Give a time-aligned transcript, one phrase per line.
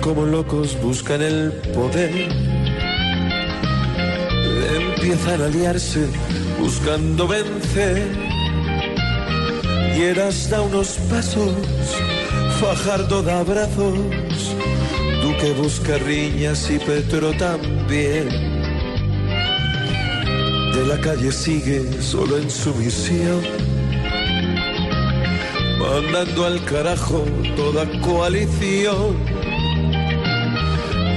[0.00, 2.28] Como locos, buscan el poder.
[4.76, 6.06] Empiezan a liarse,
[6.58, 8.02] buscando vencer.
[9.96, 11.54] Y eras da unos pasos,
[12.60, 13.98] Fajardo da abrazos.
[15.22, 18.28] Duque busca riñas y Petro también.
[20.74, 23.42] De la calle sigue solo en su misión
[25.82, 27.24] mandando al carajo
[27.56, 29.16] toda coalición.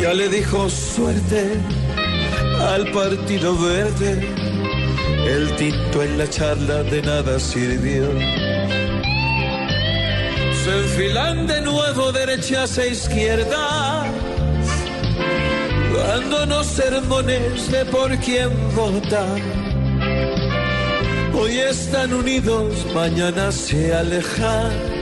[0.00, 1.60] Ya le dijo suerte
[2.58, 4.26] al Partido Verde,
[5.26, 8.08] el tinto en la charla de nada sirvió.
[10.64, 14.06] Se enfilan de nuevo derechas e izquierdas,
[15.94, 19.38] dándonos sermones de por quién votar.
[21.34, 24.99] Hoy están unidos, mañana se alejan.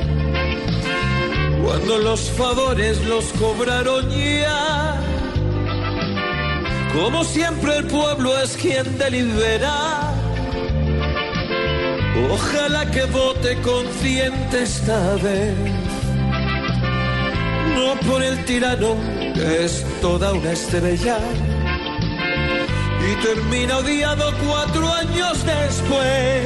[1.79, 5.01] Cuando los favores los cobraron ya.
[6.93, 10.13] Como siempre el pueblo es quien delibera.
[12.31, 15.55] Ojalá que vote consciente esta vez.
[17.77, 18.97] No por el tirano,
[19.35, 21.19] que es toda una estrella
[23.09, 26.43] y termina odiado cuatro años después.